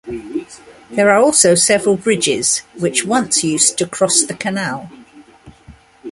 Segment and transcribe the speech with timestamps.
[0.89, 4.89] There are also several bridges, which once used to cross the canal.